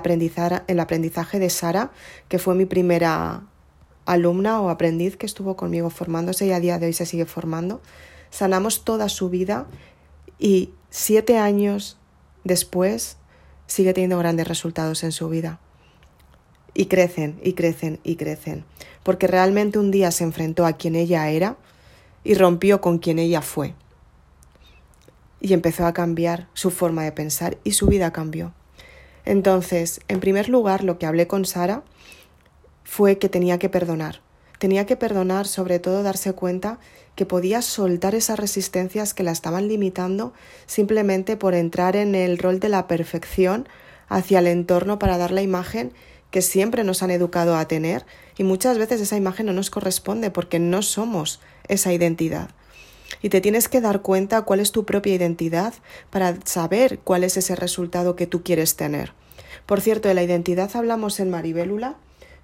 el 0.68 0.80
aprendizaje 0.80 1.40
de 1.40 1.50
Sara, 1.50 1.92
que 2.28 2.40
fue 2.40 2.56
mi 2.56 2.66
primera 2.66 3.44
alumna 4.12 4.60
o 4.60 4.70
aprendiz 4.70 5.18
que 5.18 5.26
estuvo 5.26 5.56
conmigo 5.56 5.90
formándose 5.90 6.48
y 6.48 6.52
a 6.52 6.60
día 6.60 6.80
de 6.80 6.88
hoy 6.88 6.94
se 6.94 7.06
sigue 7.06 7.26
formando. 7.26 7.82
Sanamos 8.32 8.84
toda 8.84 9.08
su 9.08 9.30
vida 9.30 9.68
y 10.40 10.72
siete 10.90 11.38
años 11.38 11.98
después 12.44 13.18
sigue 13.68 13.94
teniendo 13.94 14.18
grandes 14.18 14.48
resultados 14.48 15.04
en 15.04 15.12
su 15.12 15.30
vida. 15.30 15.60
Y 16.74 16.86
crecen 16.86 17.40
y 17.44 17.54
crecen 17.54 18.00
y 18.04 18.16
crecen, 18.16 18.64
porque 19.04 19.28
realmente 19.28 19.80
un 19.80 19.92
día 19.92 20.12
se 20.12 20.24
enfrentó 20.24 20.66
a 20.66 20.74
quien 20.74 20.96
ella 20.96 21.30
era 21.30 21.58
y 22.24 22.34
rompió 22.34 22.82
con 22.82 22.98
quien 22.98 23.20
ella 23.20 23.42
fue. 23.42 23.76
Y 25.40 25.54
empezó 25.54 25.86
a 25.86 25.94
cambiar 25.94 26.48
su 26.54 26.72
forma 26.72 27.04
de 27.04 27.12
pensar 27.12 27.58
y 27.64 27.72
su 27.72 27.88
vida 27.88 28.12
cambió. 28.12 28.54
Entonces, 29.26 30.02
en 30.08 30.20
primer 30.20 30.50
lugar, 30.50 30.84
lo 30.84 30.98
que 30.98 31.06
hablé 31.06 31.28
con 31.28 31.46
Sara 31.46 31.84
fue 32.90 33.20
que 33.20 33.30
tenía 33.30 33.60
que 33.60 33.70
perdonar. 33.70 34.22
Tenía 34.58 34.88
que 34.88 34.98
perdonar, 34.98 35.46
sobre 35.46 35.78
todo 35.78 36.02
darse 36.02 36.34
cuenta 36.34 36.80
que 37.16 37.28
podía 37.28 37.62
soltar 37.62 38.16
esas 38.16 38.40
resistencias 38.40 39.14
que 39.14 39.22
la 39.22 39.32
estaban 39.32 39.68
limitando 39.68 40.34
simplemente 40.66 41.38
por 41.38 41.54
entrar 41.54 41.96
en 41.96 42.16
el 42.16 42.40
rol 42.40 42.60
de 42.60 42.68
la 42.68 42.88
perfección 42.88 43.70
hacia 44.08 44.40
el 44.40 44.48
entorno 44.48 44.98
para 44.98 45.20
dar 45.20 45.32
la 45.32 45.44
imagen 45.44 45.94
que 46.32 46.42
siempre 46.42 46.84
nos 46.84 47.04
han 47.04 47.12
educado 47.12 47.56
a 47.56 47.68
tener 47.68 48.06
y 48.38 48.44
muchas 48.44 48.80
veces 48.80 49.00
esa 49.02 49.18
imagen 49.18 49.46
no 49.46 49.54
nos 49.54 49.70
corresponde 49.70 50.32
porque 50.32 50.58
no 50.58 50.82
somos 50.82 51.40
esa 51.68 51.94
identidad. 51.94 52.50
y 53.22 53.30
te 53.30 53.42
tienes 53.42 53.68
que 53.68 53.82
dar 53.82 54.02
cuenta 54.02 54.44
cuál 54.44 54.60
es 54.60 54.72
tu 54.72 54.86
propia 54.86 55.14
identidad 55.14 55.74
para 56.10 56.38
saber 56.46 57.00
cuál 57.00 57.24
es 57.24 57.38
ese 57.38 57.56
resultado 57.56 58.16
que 58.16 58.28
tú 58.28 58.44
quieres 58.44 58.76
tener. 58.76 59.14
Por 59.66 59.82
cierto, 59.82 60.08
de 60.08 60.14
la 60.14 60.24
identidad 60.24 60.70
hablamos 60.76 61.20
en 61.20 61.30
Maribélula 61.30 61.98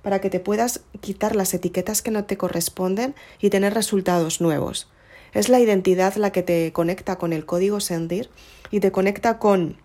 para 0.05 0.21
que 0.21 0.29
te 0.29 0.39
puedas 0.39 0.81
quitar 1.01 1.35
las 1.35 1.51
etiquetas 1.55 2.03
que 2.03 2.11
no 2.11 2.25
te 2.25 2.37
corresponden 2.37 3.15
y 3.41 3.49
tener 3.49 3.73
resultados 3.73 4.39
nuevos. 4.39 4.87
Es 5.33 5.49
la 5.49 5.59
identidad 5.59 6.13
la 6.17 6.31
que 6.31 6.43
te 6.43 6.71
conecta 6.73 7.15
con 7.15 7.33
el 7.33 7.47
código 7.47 7.79
sentir 7.79 8.29
y 8.69 8.81
te 8.81 8.91
conecta 8.91 9.39
con 9.39 9.77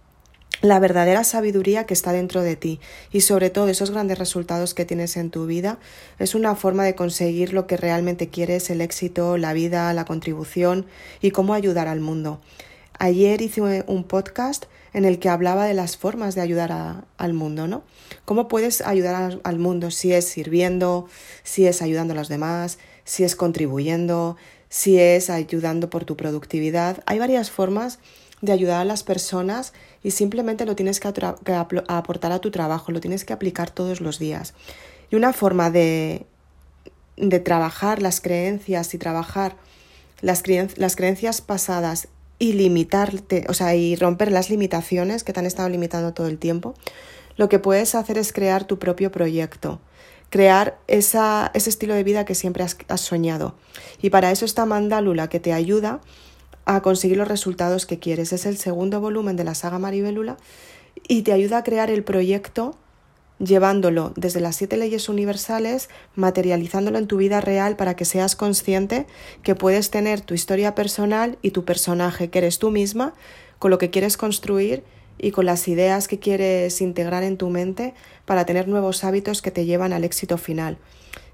la 0.61 0.79
verdadera 0.79 1.25
sabiduría 1.25 1.87
que 1.87 1.95
está 1.95 2.13
dentro 2.13 2.43
de 2.43 2.55
ti 2.55 2.81
y 3.11 3.23
sobre 3.23 3.49
todo 3.49 3.69
esos 3.69 3.93
grandes 3.93 4.19
resultados 4.19 4.75
que 4.75 4.85
tienes 4.85 5.17
en 5.17 5.31
tu 5.31 5.47
vida 5.47 5.79
es 6.19 6.35
una 6.35 6.55
forma 6.55 6.85
de 6.85 6.95
conseguir 6.95 7.55
lo 7.55 7.67
que 7.67 7.79
realmente 7.79 8.29
quieres, 8.29 8.69
el 8.69 8.83
éxito, 8.83 9.39
la 9.39 9.55
vida, 9.55 9.91
la 9.95 10.05
contribución 10.05 10.85
y 11.23 11.31
cómo 11.31 11.55
ayudar 11.55 11.89
al 11.89 12.01
mundo. 12.01 12.43
Ayer 13.03 13.41
hice 13.41 13.83
un 13.87 14.05
podcast 14.05 14.67
en 14.93 15.07
el 15.07 15.19
que 15.19 15.31
hablaba 15.31 15.65
de 15.65 15.73
las 15.73 15.97
formas 15.97 16.35
de 16.35 16.43
ayudar 16.43 17.07
al 17.17 17.33
mundo, 17.33 17.67
¿no? 17.67 17.83
¿Cómo 18.27 18.47
puedes 18.47 18.83
ayudar 18.83 19.41
al 19.43 19.59
mundo 19.59 19.91
si 19.91 20.13
es 20.13 20.29
sirviendo, 20.29 21.09
si 21.43 21.67
es 21.67 21.81
ayudando 21.81 22.13
a 22.13 22.17
los 22.17 22.29
demás, 22.29 22.79
si 23.05 23.25
es 23.25 23.37
contribuyendo, 23.37 24.37
si 24.69 24.99
es 24.99 25.31
ayudando 25.31 25.89
por 25.89 26.05
tu 26.05 26.15
productividad? 26.19 27.03
Hay 27.07 27.19
varias 27.19 27.51
formas 27.51 28.01
de 28.43 28.53
ayudar 28.53 28.83
a 28.83 28.85
las 28.85 29.03
personas 29.03 29.73
y 30.03 30.11
simplemente 30.11 30.67
lo 30.67 30.77
tienes 30.77 31.01
que, 31.01 31.09
aportar 31.09 32.33
a 32.33 32.39
tu 32.41 32.51
trabajo, 32.51 32.93
lo 32.93 33.01
tienes 33.01 33.25
que 33.25 33.33
aplicar 33.33 33.71
todos 33.71 34.03
los 34.03 34.19
días. 34.19 34.53
Y 35.11 35.17
una 35.17 35.33
forma 35.33 35.71
de, 35.71 36.27
de 37.17 37.41
trabajar 37.41 38.03
las 38.03 38.21
creencias 38.21 38.93
y 38.93 38.99
trabajar 38.99 39.57
las, 40.21 40.43
las 40.77 40.97
creencias 40.97 41.41
pasadas 41.41 42.09
y 42.41 42.55
limitarte, 42.55 43.45
o 43.49 43.55
sea, 43.55 43.77
y 43.77 43.95
romper 43.95 44.33
las 44.33 44.51
limitaciones 44.51 45.23
que 45.23 45.33
te 45.33 45.39
han 45.39 45.47
estado 45.47 45.69
limitando 45.69 46.15
todo 46.15 46.27
el 46.27 46.39
tiempo, 46.39 46.75
lo 47.37 47.49
que 47.49 47.61
puedes 47.61 47.95
hacer 47.95 48.19
es 48.19 48.33
crear 48.33 48.65
tu 48.65 48.79
propio 48.79 49.13
proyecto, 49.13 49.81
crear 50.31 50.81
esa, 50.89 51.51
ese 51.55 51.71
estilo 51.71 51.95
de 51.95 52.03
vida 52.03 52.25
que 52.25 52.35
siempre 52.35 52.65
has, 52.65 52.77
has 52.89 53.03
soñado. 53.03 53.55
Y 54.01 54.11
para 54.11 54.33
eso 54.33 54.47
está 54.47 54.65
Mandálula, 54.65 55.29
que 55.29 55.39
te 55.39 55.53
ayuda 55.53 56.01
a 56.65 56.81
conseguir 56.81 57.19
los 57.19 57.29
resultados 57.29 57.85
que 57.85 57.99
quieres. 57.99 58.33
Es 58.33 58.47
el 58.47 58.57
segundo 58.57 59.01
volumen 59.01 59.37
de 59.37 59.45
la 59.45 59.55
saga 59.55 59.79
Maribélula 59.79 60.39
y 61.07 61.23
te 61.23 61.33
ayuda 61.33 61.59
a 61.59 61.63
crear 61.63 61.91
el 61.91 62.05
proyecto 62.05 62.79
llevándolo 63.41 64.13
desde 64.17 64.41
las 64.41 64.57
siete 64.57 64.77
leyes 64.77 65.09
universales, 65.09 65.89
materializándolo 66.15 66.99
en 66.99 67.07
tu 67.07 67.17
vida 67.17 67.41
real 67.41 67.77
para 67.77 67.97
que 67.97 68.05
seas 68.05 68.37
consciente 68.37 69.07
que 69.43 69.55
puedes 69.55 69.91
tener 69.91 70.21
tu 70.21 70.35
historia 70.35 70.75
personal 70.75 71.39
y 71.43 71.51
tu 71.51 71.65
personaje, 71.65 72.31
que 72.31 72.39
eres 72.39 72.59
tú 72.59 72.71
misma, 72.71 73.15
con 73.59 73.71
lo 73.71 73.79
que 73.79 73.91
quieres 73.91 74.17
construir 74.17 74.85
y 75.19 75.33
con 75.33 75.47
las 75.47 75.67
ideas 75.69 76.07
que 76.07 76.19
quieres 76.19 76.81
integrar 76.81 77.23
en 77.23 77.37
tu 77.37 77.51
mente 77.51 77.95
para 78.25 78.45
tener 78.45 78.69
nuevos 78.69 79.05
hábitos 79.05 79.43
que 79.43 79.51
te 79.51 79.65
llevan 79.65 79.93
al 79.93 80.05
éxito 80.05 80.39
final. 80.39 80.79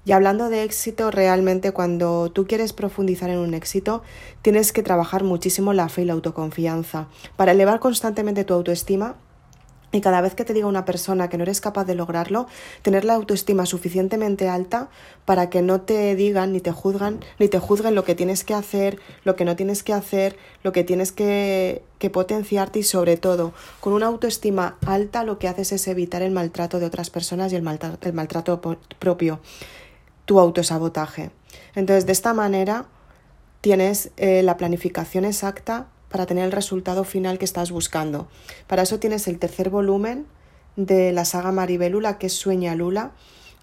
Y 0.05 0.13
hablando 0.13 0.49
de 0.49 0.63
éxito, 0.63 1.11
realmente 1.11 1.73
cuando 1.73 2.31
tú 2.31 2.47
quieres 2.47 2.71
profundizar 2.71 3.29
en 3.29 3.39
un 3.39 3.53
éxito, 3.53 4.03
tienes 4.41 4.71
que 4.71 4.81
trabajar 4.81 5.25
muchísimo 5.25 5.73
la 5.73 5.89
fe 5.89 6.03
y 6.03 6.05
la 6.05 6.13
autoconfianza 6.13 7.09
para 7.35 7.51
elevar 7.51 7.81
constantemente 7.81 8.45
tu 8.45 8.53
autoestima 8.53 9.17
y 9.91 10.01
cada 10.01 10.19
vez 10.21 10.35
que 10.35 10.43
te 10.43 10.53
diga 10.53 10.67
una 10.67 10.83
persona 10.83 11.29
que 11.29 11.37
no 11.37 11.43
eres 11.43 11.61
capaz 11.61 11.85
de 11.85 11.95
lograrlo, 11.95 12.47
tener 12.81 13.05
la 13.05 13.13
autoestima 13.13 13.65
suficientemente 13.65 14.49
alta 14.49 14.89
para 15.25 15.49
que 15.49 15.61
no 15.61 15.81
te 15.81 16.15
digan 16.15 16.51
ni 16.51 16.59
te 16.59 16.71
juzgan, 16.71 17.21
ni 17.39 17.47
te 17.47 17.59
juzguen 17.59 17.95
lo 17.95 18.03
que 18.03 18.13
tienes 18.13 18.43
que 18.43 18.53
hacer, 18.53 18.99
lo 19.23 19.35
que 19.35 19.45
no 19.45 19.55
tienes 19.55 19.83
que 19.83 19.93
hacer, 19.93 20.37
lo 20.63 20.73
que 20.73 20.83
tienes 20.83 21.11
que, 21.13 21.83
que 21.99 22.09
potenciarte 22.09 22.79
y 22.79 22.83
sobre 22.83 23.15
todo, 23.15 23.53
con 23.79 23.93
una 23.93 24.07
autoestima 24.07 24.77
alta 24.85 25.23
lo 25.23 25.39
que 25.39 25.47
haces 25.47 25.71
es 25.71 25.87
evitar 25.87 26.21
el 26.21 26.31
maltrato 26.31 26.79
de 26.79 26.85
otras 26.85 27.09
personas 27.09 27.53
y 27.53 27.55
el 27.55 27.61
maltrato, 27.61 28.09
el 28.09 28.13
maltrato 28.13 28.59
propio 28.99 29.39
tu 30.25 30.39
autosabotaje. 30.39 31.31
Entonces, 31.73 32.05
de 32.05 32.11
esta 32.11 32.33
manera 32.33 32.85
tienes 33.61 34.11
eh, 34.17 34.43
la 34.43 34.57
planificación 34.57 35.23
exacta 35.23 35.87
para 36.09 36.25
tener 36.25 36.45
el 36.45 36.51
resultado 36.51 37.03
final 37.03 37.37
que 37.37 37.45
estás 37.45 37.71
buscando. 37.71 38.27
Para 38.67 38.83
eso 38.83 38.99
tienes 38.99 39.27
el 39.27 39.39
tercer 39.39 39.69
volumen 39.69 40.25
de 40.75 41.11
la 41.11 41.25
saga 41.25 41.51
Maribelula, 41.51 42.17
que 42.17 42.27
es 42.27 42.33
Sueña 42.33 42.75
Lula, 42.75 43.11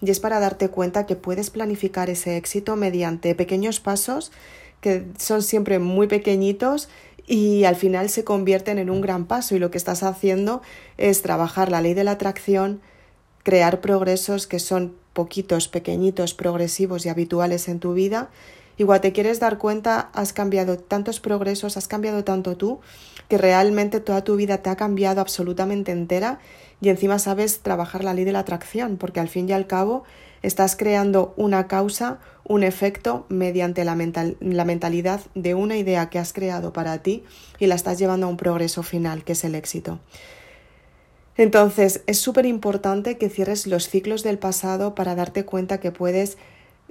y 0.01 0.11
es 0.11 0.19
para 0.19 0.39
darte 0.39 0.69
cuenta 0.69 1.05
que 1.05 1.15
puedes 1.15 1.49
planificar 1.49 2.09
ese 2.09 2.37
éxito 2.37 2.75
mediante 2.75 3.33
pequeños 3.33 3.79
pasos 3.79 4.31
que 4.81 5.05
son 5.17 5.41
siempre 5.41 5.79
muy 5.79 6.07
pequeñitos 6.07 6.89
y 7.25 7.63
al 7.63 7.75
final 7.75 8.09
se 8.09 8.23
convierten 8.23 8.77
en 8.77 8.89
un 8.89 9.01
gran 9.01 9.25
paso 9.25 9.55
y 9.55 9.59
lo 9.59 9.71
que 9.71 9.77
estás 9.77 10.03
haciendo 10.03 10.61
es 10.97 11.21
trabajar 11.21 11.71
la 11.71 11.81
ley 11.81 11.95
de 11.95 12.03
la 12.03 12.11
atracción, 12.11 12.81
crear 13.43 13.81
progresos 13.81 14.45
que 14.45 14.59
son 14.59 14.95
poquitos, 15.13 15.67
pequeñitos, 15.67 16.33
progresivos 16.33 17.05
y 17.05 17.09
habituales 17.09 17.67
en 17.67 17.79
tu 17.79 17.93
vida, 17.93 18.29
igual 18.77 19.01
te 19.01 19.11
quieres 19.11 19.39
dar 19.39 19.57
cuenta, 19.57 20.09
has 20.13 20.33
cambiado 20.33 20.77
tantos 20.77 21.19
progresos, 21.19 21.77
has 21.77 21.87
cambiado 21.87 22.23
tanto 22.23 22.57
tú, 22.57 22.79
que 23.27 23.37
realmente 23.37 23.99
toda 23.99 24.23
tu 24.23 24.35
vida 24.35 24.59
te 24.59 24.69
ha 24.69 24.75
cambiado 24.75 25.21
absolutamente 25.21 25.91
entera 25.91 26.39
y 26.81 26.89
encima 26.89 27.19
sabes 27.19 27.59
trabajar 27.61 28.03
la 28.03 28.13
ley 28.13 28.25
de 28.25 28.31
la 28.31 28.39
atracción, 28.39 28.97
porque 28.97 29.19
al 29.19 29.29
fin 29.29 29.49
y 29.49 29.53
al 29.53 29.67
cabo 29.67 30.03
estás 30.41 30.75
creando 30.75 31.33
una 31.37 31.67
causa, 31.67 32.19
un 32.43 32.63
efecto 32.63 33.25
mediante 33.29 33.83
la, 33.83 33.95
mental, 33.95 34.37
la 34.39 34.65
mentalidad 34.65 35.21
de 35.33 35.55
una 35.55 35.77
idea 35.77 36.09
que 36.09 36.19
has 36.19 36.33
creado 36.33 36.73
para 36.73 36.99
ti 36.99 37.23
y 37.57 37.67
la 37.67 37.75
estás 37.75 37.97
llevando 37.97 38.27
a 38.27 38.29
un 38.29 38.37
progreso 38.37 38.83
final, 38.83 39.23
que 39.23 39.33
es 39.33 39.43
el 39.43 39.55
éxito. 39.55 39.99
Entonces, 41.37 42.01
es 42.07 42.19
súper 42.19 42.45
importante 42.45 43.17
que 43.17 43.29
cierres 43.29 43.67
los 43.67 43.89
ciclos 43.89 44.23
del 44.23 44.37
pasado 44.37 44.95
para 44.95 45.15
darte 45.15 45.43
cuenta 45.43 45.79
que 45.79 45.91
puedes 45.91 46.37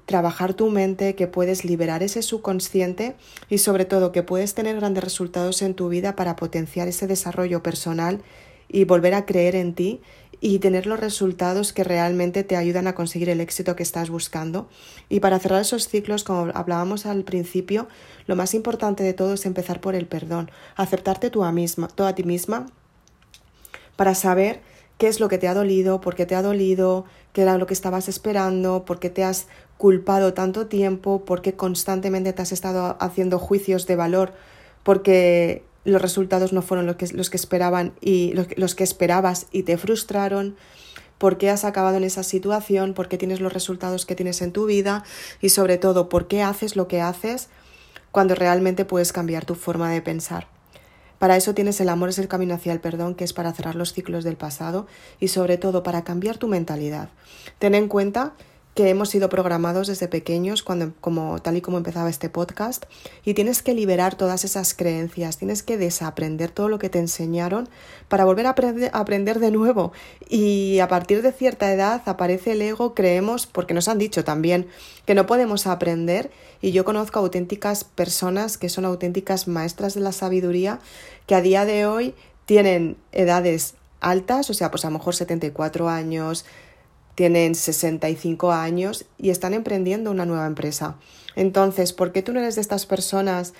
trabajar 0.06 0.54
tu 0.54 0.70
mente, 0.70 1.14
que 1.14 1.26
puedes 1.26 1.64
liberar 1.64 2.02
ese 2.02 2.22
subconsciente 2.22 3.16
y 3.48 3.58
sobre 3.58 3.84
todo 3.84 4.12
que 4.12 4.22
puedes 4.22 4.54
tener 4.54 4.76
grandes 4.76 5.04
resultados 5.04 5.62
en 5.62 5.74
tu 5.74 5.88
vida 5.88 6.16
para 6.16 6.36
potenciar 6.36 6.88
ese 6.88 7.06
desarrollo 7.06 7.62
personal 7.62 8.20
y 8.68 8.84
volver 8.84 9.14
a 9.14 9.26
creer 9.26 9.56
en 9.56 9.74
ti 9.74 10.00
y 10.40 10.58
tener 10.58 10.86
los 10.86 11.00
resultados 11.00 11.72
que 11.72 11.84
realmente 11.84 12.44
te 12.44 12.56
ayudan 12.56 12.86
a 12.86 12.94
conseguir 12.94 13.30
el 13.30 13.40
éxito 13.40 13.76
que 13.76 13.82
estás 13.82 14.10
buscando. 14.10 14.68
Y 15.08 15.20
para 15.20 15.38
cerrar 15.38 15.62
esos 15.62 15.88
ciclos, 15.88 16.22
como 16.22 16.50
hablábamos 16.54 17.06
al 17.06 17.24
principio, 17.24 17.88
lo 18.26 18.36
más 18.36 18.52
importante 18.52 19.02
de 19.02 19.14
todo 19.14 19.34
es 19.34 19.46
empezar 19.46 19.80
por 19.80 19.94
el 19.94 20.06
perdón, 20.06 20.50
aceptarte 20.76 21.30
tú 21.30 21.44
a 21.44 21.52
misma, 21.52 21.88
tú 21.88 22.04
a 22.04 22.14
ti 22.14 22.24
misma 22.24 22.66
para 23.96 24.14
saber 24.14 24.60
qué 24.98 25.08
es 25.08 25.20
lo 25.20 25.28
que 25.28 25.38
te 25.38 25.48
ha 25.48 25.54
dolido, 25.54 26.00
por 26.00 26.14
qué 26.14 26.26
te 26.26 26.34
ha 26.34 26.42
dolido, 26.42 27.04
qué 27.34 27.42
era 27.42 27.58
lo 27.58 27.66
que 27.66 27.74
estabas 27.74 28.08
esperando, 28.08 28.84
por 28.86 29.00
qué 29.00 29.10
te 29.10 29.24
has 29.24 29.48
culpado 29.76 30.32
tanto 30.34 30.68
tiempo, 30.68 31.24
por 31.24 31.42
qué 31.42 31.54
constantemente 31.54 32.32
te 32.32 32.40
has 32.40 32.52
estado 32.52 32.96
haciendo 33.00 33.40
juicios 33.40 33.86
de 33.88 33.96
valor, 33.96 34.32
porque 34.84 35.64
los 35.84 36.00
resultados 36.00 36.52
no 36.52 36.62
fueron 36.62 36.86
los 36.86 36.94
que, 36.94 37.08
los 37.12 37.30
que 37.30 37.36
esperaban 37.36 37.92
y 38.00 38.32
los, 38.34 38.46
los 38.56 38.76
que 38.76 38.84
esperabas 38.84 39.48
y 39.50 39.64
te 39.64 39.76
frustraron, 39.76 40.54
por 41.18 41.36
qué 41.36 41.50
has 41.50 41.64
acabado 41.64 41.96
en 41.96 42.04
esa 42.04 42.22
situación, 42.22 42.94
por 42.94 43.08
qué 43.08 43.18
tienes 43.18 43.40
los 43.40 43.52
resultados 43.52 44.06
que 44.06 44.14
tienes 44.14 44.40
en 44.40 44.52
tu 44.52 44.66
vida 44.66 45.02
y 45.40 45.48
sobre 45.48 45.76
todo 45.76 46.08
por 46.08 46.28
qué 46.28 46.40
haces 46.40 46.76
lo 46.76 46.86
que 46.86 47.00
haces 47.00 47.48
cuando 48.12 48.36
realmente 48.36 48.84
puedes 48.84 49.12
cambiar 49.12 49.44
tu 49.44 49.56
forma 49.56 49.90
de 49.90 50.02
pensar. 50.02 50.53
Para 51.24 51.38
eso 51.38 51.54
tienes 51.54 51.80
el 51.80 51.88
amor 51.88 52.10
es 52.10 52.18
el 52.18 52.28
camino 52.28 52.52
hacia 52.52 52.74
el 52.74 52.80
perdón, 52.80 53.14
que 53.14 53.24
es 53.24 53.32
para 53.32 53.50
cerrar 53.54 53.76
los 53.76 53.94
ciclos 53.94 54.24
del 54.24 54.36
pasado 54.36 54.86
y 55.20 55.28
sobre 55.28 55.56
todo 55.56 55.82
para 55.82 56.04
cambiar 56.04 56.36
tu 56.36 56.48
mentalidad. 56.48 57.08
Ten 57.58 57.74
en 57.74 57.88
cuenta 57.88 58.34
que 58.74 58.88
hemos 58.88 59.08
sido 59.08 59.28
programados 59.28 59.86
desde 59.86 60.08
pequeños, 60.08 60.64
cuando, 60.64 60.92
como, 61.00 61.40
tal 61.40 61.56
y 61.56 61.60
como 61.60 61.78
empezaba 61.78 62.10
este 62.10 62.28
podcast, 62.28 62.84
y 63.24 63.34
tienes 63.34 63.62
que 63.62 63.72
liberar 63.72 64.16
todas 64.16 64.44
esas 64.44 64.74
creencias, 64.74 65.38
tienes 65.38 65.62
que 65.62 65.78
desaprender 65.78 66.50
todo 66.50 66.68
lo 66.68 66.80
que 66.80 66.90
te 66.90 66.98
enseñaron 66.98 67.68
para 68.08 68.24
volver 68.24 68.46
a 68.46 68.54
aprender, 68.92 69.38
de 69.38 69.50
nuevo. 69.52 69.92
Y 70.28 70.80
a 70.80 70.88
partir 70.88 71.22
de 71.22 71.32
cierta 71.32 71.72
edad 71.72 72.02
aparece 72.06 72.52
el 72.52 72.62
ego, 72.62 72.94
creemos, 72.94 73.46
porque 73.46 73.74
nos 73.74 73.86
han 73.86 73.98
dicho 73.98 74.24
también 74.24 74.66
que 75.06 75.14
no 75.14 75.26
podemos 75.26 75.68
aprender, 75.68 76.32
y 76.60 76.72
yo 76.72 76.84
conozco 76.84 77.20
auténticas 77.20 77.84
personas 77.84 78.58
que 78.58 78.68
son 78.68 78.84
auténticas 78.84 79.46
maestras 79.46 79.94
de 79.94 80.00
la 80.00 80.12
sabiduría, 80.12 80.80
que 81.26 81.36
a 81.36 81.42
día 81.42 81.64
de 81.64 81.86
hoy 81.86 82.14
tienen 82.44 82.96
edades 83.12 83.74
altas, 84.00 84.50
o 84.50 84.54
sea, 84.54 84.70
pues 84.72 84.84
a 84.84 84.90
lo 84.90 84.98
mejor 84.98 85.14
74 85.14 85.88
años, 85.88 86.44
tienen 87.14 87.54
65 87.54 88.52
años 88.52 89.06
y 89.18 89.30
están 89.30 89.54
emprendiendo 89.54 90.10
una 90.10 90.26
nueva 90.26 90.46
empresa. 90.46 90.96
Entonces, 91.36 91.92
¿por 91.92 92.12
qué 92.12 92.22
tú 92.22 92.32
no 92.32 92.40
eres 92.40 92.56
de 92.56 92.60
estas 92.60 92.86
personas 92.86 93.54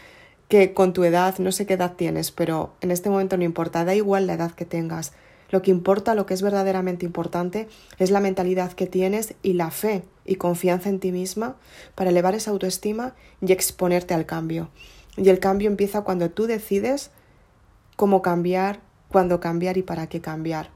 que 0.49 0.75
con 0.75 0.93
tu 0.93 1.05
edad, 1.05 1.39
no 1.39 1.53
sé 1.53 1.67
qué 1.67 1.75
edad 1.75 1.95
tienes, 1.97 2.31
pero 2.31 2.75
en 2.81 2.91
este 2.91 3.11
momento 3.11 3.37
no 3.37 3.45
importa, 3.45 3.85
da 3.85 3.95
igual 3.95 4.27
la 4.27 4.35
edad 4.35 4.53
que 4.53 4.65
tengas. 4.65 5.13
Lo 5.51 5.63
que 5.63 5.71
importa, 5.71 6.15
lo 6.15 6.27
que 6.27 6.35
es 6.35 6.43
verdaderamente 6.43 7.07
importante, 7.07 7.69
es 7.99 8.11
la 8.11 8.21
mentalidad 8.21 8.73
que 8.73 8.87
tienes 8.87 9.35
y 9.43 9.55
la 9.55 9.71
fe 9.71 10.03
y 10.25 10.37
confianza 10.37 10.89
en 10.89 11.01
ti 11.01 11.13
misma 11.13 11.57
para 11.95 12.11
elevar 12.11 12.35
esa 12.35 12.51
autoestima 12.51 13.15
y 13.41 13.53
exponerte 13.53 14.15
al 14.15 14.27
cambio. 14.27 14.69
Y 15.17 15.29
el 15.29 15.39
cambio 15.39 15.69
empieza 15.69 16.03
cuando 16.03 16.31
tú 16.31 16.47
decides 16.47 17.11
cómo 17.97 18.21
cambiar, 18.21 18.81
cuándo 19.09 19.39
cambiar 19.41 19.77
y 19.77 19.83
para 19.83 20.09
qué 20.09 20.21
cambiar. 20.21 20.71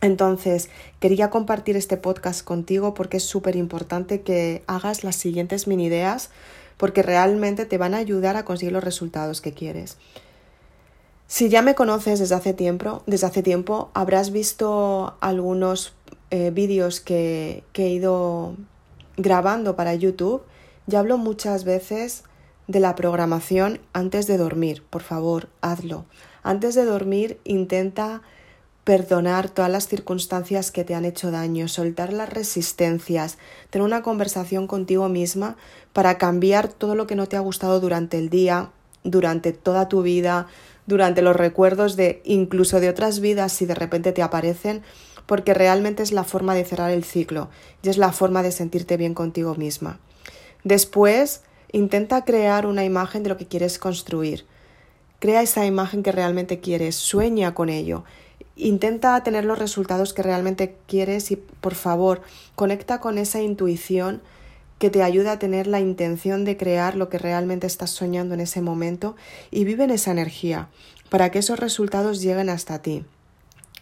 Entonces, 0.00 0.70
quería 0.98 1.30
compartir 1.30 1.76
este 1.76 1.96
podcast 1.96 2.42
contigo 2.42 2.94
porque 2.94 3.18
es 3.18 3.24
súper 3.24 3.56
importante 3.56 4.22
que 4.22 4.62
hagas 4.66 5.04
las 5.04 5.16
siguientes 5.16 5.66
mini 5.66 5.86
ideas 5.86 6.30
porque 6.76 7.02
realmente 7.02 7.66
te 7.66 7.76
van 7.76 7.92
a 7.92 7.98
ayudar 7.98 8.36
a 8.36 8.44
conseguir 8.46 8.72
los 8.72 8.82
resultados 8.82 9.42
que 9.42 9.52
quieres. 9.52 9.98
Si 11.26 11.50
ya 11.50 11.60
me 11.62 11.74
conoces 11.74 12.18
desde 12.18 12.34
hace 12.34 12.54
tiempo, 12.54 13.02
desde 13.06 13.26
hace 13.26 13.42
tiempo 13.42 13.90
habrás 13.92 14.32
visto 14.32 15.16
algunos 15.20 15.92
eh, 16.30 16.50
vídeos 16.50 17.00
que, 17.00 17.62
que 17.72 17.86
he 17.86 17.90
ido 17.90 18.56
grabando 19.18 19.76
para 19.76 19.94
YouTube. 19.94 20.42
Ya 20.86 21.00
hablo 21.00 21.18
muchas 21.18 21.64
veces 21.64 22.24
de 22.66 22.80
la 22.80 22.94
programación 22.94 23.80
antes 23.92 24.26
de 24.26 24.38
dormir. 24.38 24.82
Por 24.88 25.02
favor, 25.02 25.48
hazlo. 25.60 26.06
Antes 26.42 26.74
de 26.74 26.84
dormir, 26.84 27.38
intenta 27.44 28.22
perdonar 28.90 29.48
todas 29.48 29.70
las 29.70 29.86
circunstancias 29.86 30.72
que 30.72 30.82
te 30.82 30.96
han 30.96 31.04
hecho 31.04 31.30
daño, 31.30 31.68
soltar 31.68 32.12
las 32.12 32.28
resistencias, 32.28 33.38
tener 33.70 33.86
una 33.86 34.02
conversación 34.02 34.66
contigo 34.66 35.08
misma 35.08 35.56
para 35.92 36.18
cambiar 36.18 36.66
todo 36.66 36.96
lo 36.96 37.06
que 37.06 37.14
no 37.14 37.28
te 37.28 37.36
ha 37.36 37.38
gustado 37.38 37.78
durante 37.78 38.18
el 38.18 38.30
día, 38.30 38.70
durante 39.04 39.52
toda 39.52 39.88
tu 39.88 40.02
vida, 40.02 40.48
durante 40.88 41.22
los 41.22 41.36
recuerdos 41.36 41.94
de 41.94 42.20
incluso 42.24 42.80
de 42.80 42.88
otras 42.88 43.20
vidas 43.20 43.52
si 43.52 43.64
de 43.64 43.76
repente 43.76 44.10
te 44.10 44.22
aparecen, 44.22 44.82
porque 45.24 45.54
realmente 45.54 46.02
es 46.02 46.10
la 46.10 46.24
forma 46.24 46.56
de 46.56 46.64
cerrar 46.64 46.90
el 46.90 47.04
ciclo 47.04 47.48
y 47.84 47.90
es 47.90 47.96
la 47.96 48.10
forma 48.10 48.42
de 48.42 48.50
sentirte 48.50 48.96
bien 48.96 49.14
contigo 49.14 49.54
misma. 49.54 50.00
Después, 50.64 51.42
intenta 51.70 52.24
crear 52.24 52.66
una 52.66 52.84
imagen 52.84 53.22
de 53.22 53.28
lo 53.28 53.36
que 53.36 53.46
quieres 53.46 53.78
construir. 53.78 54.46
Crea 55.20 55.42
esa 55.42 55.64
imagen 55.64 56.02
que 56.02 56.10
realmente 56.10 56.58
quieres, 56.58 56.96
sueña 56.96 57.54
con 57.54 57.68
ello. 57.68 58.02
Intenta 58.62 59.22
tener 59.22 59.46
los 59.46 59.58
resultados 59.58 60.12
que 60.12 60.22
realmente 60.22 60.76
quieres 60.86 61.30
y 61.30 61.36
por 61.36 61.74
favor 61.74 62.20
conecta 62.56 63.00
con 63.00 63.16
esa 63.16 63.40
intuición 63.40 64.20
que 64.78 64.90
te 64.90 65.02
ayude 65.02 65.30
a 65.30 65.38
tener 65.38 65.66
la 65.66 65.80
intención 65.80 66.44
de 66.44 66.58
crear 66.58 66.94
lo 66.94 67.08
que 67.08 67.16
realmente 67.16 67.66
estás 67.66 67.90
soñando 67.90 68.34
en 68.34 68.40
ese 68.40 68.60
momento 68.60 69.16
y 69.50 69.64
vive 69.64 69.84
en 69.84 69.90
esa 69.90 70.10
energía 70.10 70.68
para 71.08 71.30
que 71.30 71.38
esos 71.38 71.58
resultados 71.58 72.20
lleguen 72.20 72.50
hasta 72.50 72.82
ti. 72.82 73.06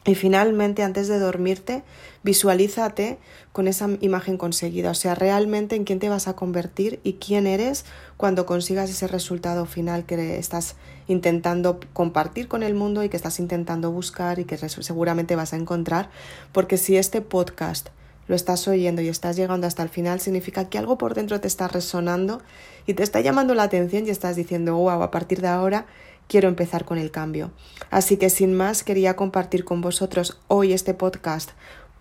Y 0.08 0.14
finalmente, 0.14 0.82
antes 0.82 1.06
de 1.06 1.18
dormirte, 1.18 1.82
visualízate 2.22 3.18
con 3.52 3.68
esa 3.68 3.90
imagen 4.00 4.38
conseguida, 4.38 4.92
o 4.92 4.94
sea, 4.94 5.14
realmente 5.14 5.76
en 5.76 5.84
quién 5.84 5.98
te 5.98 6.08
vas 6.08 6.28
a 6.28 6.32
convertir 6.34 6.98
y 7.02 7.14
quién 7.14 7.46
eres 7.46 7.84
cuando 8.16 8.46
consigas 8.46 8.88
ese 8.88 9.06
resultado 9.06 9.66
final 9.66 10.06
que 10.06 10.38
estás 10.38 10.76
intentando 11.08 11.78
compartir 11.92 12.48
con 12.48 12.62
el 12.62 12.72
mundo 12.72 13.04
y 13.04 13.10
que 13.10 13.18
estás 13.18 13.38
intentando 13.38 13.92
buscar 13.92 14.38
y 14.38 14.46
que 14.46 14.56
seguramente 14.56 15.36
vas 15.36 15.52
a 15.52 15.56
encontrar, 15.56 16.08
porque 16.52 16.78
si 16.78 16.96
este 16.96 17.20
podcast 17.20 17.90
lo 18.28 18.34
estás 18.34 18.66
oyendo 18.66 19.02
y 19.02 19.08
estás 19.08 19.36
llegando 19.36 19.66
hasta 19.66 19.82
el 19.82 19.90
final, 19.90 20.20
significa 20.20 20.70
que 20.70 20.78
algo 20.78 20.96
por 20.96 21.12
dentro 21.12 21.38
te 21.38 21.48
está 21.48 21.68
resonando 21.68 22.40
y 22.86 22.94
te 22.94 23.02
está 23.02 23.20
llamando 23.20 23.54
la 23.54 23.64
atención 23.64 24.06
y 24.06 24.10
estás 24.10 24.36
diciendo, 24.36 24.74
wow, 24.74 25.02
a 25.02 25.10
partir 25.10 25.42
de 25.42 25.48
ahora 25.48 25.84
quiero 26.28 26.48
empezar 26.48 26.84
con 26.84 26.98
el 26.98 27.10
cambio. 27.10 27.50
Así 27.90 28.16
que 28.16 28.30
sin 28.30 28.54
más 28.54 28.84
quería 28.84 29.16
compartir 29.16 29.64
con 29.64 29.80
vosotros 29.80 30.38
hoy 30.46 30.72
este 30.72 30.94
podcast 30.94 31.50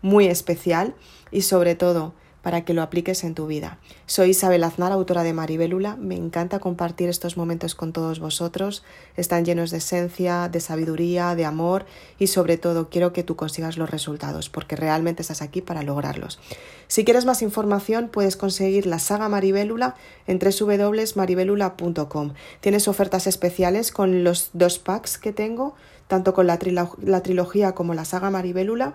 muy 0.02 0.28
especial 0.28 0.94
y 1.32 1.42
sobre 1.42 1.76
todo 1.76 2.14
para 2.48 2.64
que 2.64 2.74
lo 2.74 2.82
apliques 2.82 3.26
en 3.26 3.36
tu 3.36 3.46
vida. 3.46 3.78
Soy 4.06 4.30
Isabel 4.30 4.64
Aznar, 4.64 4.94
autora 4.94 5.24
de 5.24 5.34
Maribélula. 5.34 5.98
Me 5.98 6.16
encanta 6.16 6.60
compartir 6.60 7.10
estos 7.10 7.36
momentos 7.36 7.76
con 7.76 7.92
todos 7.92 8.22
vosotros. 8.22 8.86
Están 9.18 9.44
llenos 9.44 9.70
de 9.70 9.80
esencia, 9.80 10.48
de 10.48 10.62
sabiduría, 10.62 11.36
de 11.36 11.44
amor 11.44 11.86
y 12.18 12.28
sobre 12.28 12.58
todo 12.58 12.88
quiero 12.90 13.12
que 13.12 13.24
tú 13.24 13.36
consigas 13.36 13.78
los 13.78 13.90
resultados 13.90 14.48
porque 14.48 14.78
realmente 14.78 15.24
estás 15.24 15.42
aquí 15.42 15.62
para 15.62 15.84
lograrlos. 15.84 16.40
Si 16.88 17.04
quieres 17.04 17.26
más 17.26 17.42
información 17.42 18.08
puedes 18.08 18.38
conseguir 18.38 18.86
la 18.86 19.00
saga 19.00 19.28
Maribélula 19.28 19.96
en 20.26 20.40
www.maribélula.com. 20.40 22.34
Tienes 22.62 22.88
ofertas 22.88 23.28
especiales 23.28 23.92
con 23.92 24.24
los 24.24 24.52
dos 24.54 24.80
packs 24.80 25.18
que 25.18 25.34
tengo, 25.34 25.76
tanto 26.08 26.34
con 26.34 26.48
la, 26.48 26.58
la 27.04 27.24
trilogía 27.24 27.74
como 27.74 27.94
la 27.94 28.06
saga 28.06 28.32
Maribélula 28.32 28.94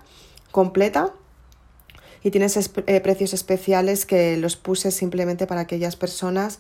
completa 0.53 1.13
y 2.23 2.31
tienes 2.31 2.57
eh, 2.87 3.01
precios 3.01 3.35
especiales 3.35 4.07
que 4.07 4.37
los 4.37 4.57
puse 4.57 4.91
simplemente 4.91 5.47
para 5.47 5.63
aquellas 5.63 5.97
personas 5.97 6.59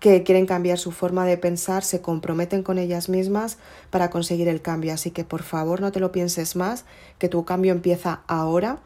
que 0.00 0.22
quieren 0.22 0.44
cambiar 0.44 0.78
su 0.78 0.92
forma 0.92 1.24
de 1.24 1.38
pensar, 1.38 1.82
se 1.82 2.02
comprometen 2.02 2.62
con 2.62 2.78
ellas 2.78 3.08
mismas 3.08 3.58
para 3.90 4.10
conseguir 4.10 4.48
el 4.48 4.60
cambio. 4.60 4.92
Así 4.92 5.10
que 5.10 5.24
por 5.24 5.42
favor 5.42 5.80
no 5.80 5.92
te 5.92 6.00
lo 6.00 6.12
pienses 6.12 6.56
más, 6.56 6.84
que 7.18 7.28
tu 7.28 7.44
cambio 7.44 7.72
empieza 7.72 8.22
ahora. 8.26 8.80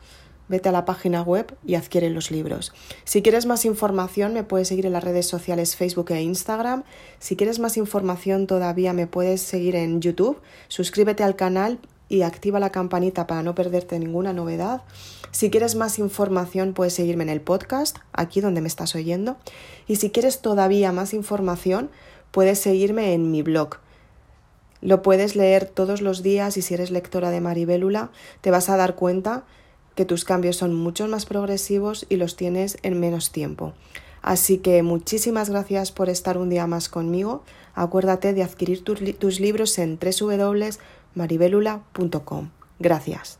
Vete 0.48 0.70
a 0.70 0.72
la 0.72 0.84
página 0.84 1.20
web 1.22 1.56
y 1.66 1.74
adquiere 1.74 2.08
los 2.08 2.30
libros. 2.30 2.72
Si 3.04 3.20
quieres 3.20 3.44
más 3.44 3.64
información, 3.66 4.32
me 4.32 4.44
puedes 4.44 4.68
seguir 4.68 4.86
en 4.86 4.92
las 4.92 5.04
redes 5.04 5.26
sociales 5.26 5.76
Facebook 5.76 6.10
e 6.10 6.22
Instagram. 6.22 6.84
Si 7.18 7.36
quieres 7.36 7.58
más 7.58 7.76
información 7.76 8.46
todavía, 8.46 8.94
me 8.94 9.06
puedes 9.06 9.42
seguir 9.42 9.76
en 9.76 10.00
YouTube. 10.00 10.40
Suscríbete 10.68 11.22
al 11.22 11.36
canal 11.36 11.80
y 12.08 12.22
activa 12.22 12.60
la 12.60 12.70
campanita 12.70 13.26
para 13.26 13.42
no 13.42 13.54
perderte 13.54 13.98
ninguna 13.98 14.32
novedad. 14.32 14.82
Si 15.30 15.50
quieres 15.50 15.74
más 15.74 15.98
información 15.98 16.72
puedes 16.72 16.94
seguirme 16.94 17.24
en 17.24 17.30
el 17.30 17.40
podcast, 17.40 17.98
aquí 18.12 18.40
donde 18.40 18.60
me 18.60 18.68
estás 18.68 18.94
oyendo. 18.94 19.36
Y 19.86 19.96
si 19.96 20.10
quieres 20.10 20.40
todavía 20.40 20.92
más 20.92 21.14
información 21.14 21.90
puedes 22.30 22.58
seguirme 22.58 23.14
en 23.14 23.30
mi 23.30 23.42
blog. 23.42 23.76
Lo 24.80 25.02
puedes 25.02 25.34
leer 25.34 25.66
todos 25.66 26.00
los 26.00 26.22
días 26.22 26.56
y 26.56 26.62
si 26.62 26.74
eres 26.74 26.90
lectora 26.90 27.30
de 27.30 27.40
Maribélula 27.40 28.10
te 28.40 28.50
vas 28.50 28.68
a 28.68 28.76
dar 28.76 28.94
cuenta 28.94 29.44
que 29.94 30.04
tus 30.04 30.24
cambios 30.24 30.56
son 30.56 30.74
mucho 30.74 31.08
más 31.08 31.26
progresivos 31.26 32.06
y 32.08 32.16
los 32.16 32.36
tienes 32.36 32.78
en 32.82 33.00
menos 33.00 33.32
tiempo. 33.32 33.74
Así 34.22 34.58
que 34.58 34.82
muchísimas 34.82 35.50
gracias 35.50 35.90
por 35.90 36.08
estar 36.08 36.38
un 36.38 36.50
día 36.50 36.66
más 36.66 36.88
conmigo. 36.88 37.42
Acuérdate 37.74 38.32
de 38.32 38.42
adquirir 38.42 38.84
tus, 38.84 39.40
libros 39.40 39.78
en 39.78 39.98
www 39.98 40.68
maribelula.com. 41.14 42.50
Gracias. 42.78 43.37